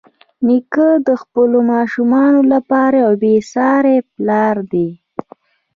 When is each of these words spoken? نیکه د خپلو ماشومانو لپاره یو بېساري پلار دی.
نیکه 0.47 0.87
د 1.07 1.09
خپلو 1.21 1.57
ماشومانو 1.73 2.41
لپاره 2.53 2.95
یو 3.05 3.13
بېساري 3.21 3.97
پلار 4.11 4.55
دی. 4.71 4.89